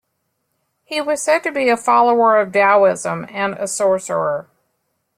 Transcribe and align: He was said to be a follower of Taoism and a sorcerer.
He 0.83 0.99
was 0.99 1.21
said 1.21 1.43
to 1.43 1.51
be 1.51 1.69
a 1.69 1.77
follower 1.77 2.37
of 2.39 2.53
Taoism 2.53 3.27
and 3.29 3.53
a 3.53 3.67
sorcerer. 3.67 4.49